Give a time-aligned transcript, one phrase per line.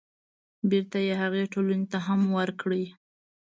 [0.69, 2.83] بېرته يې هغې ټولنې ته هم ورکړي.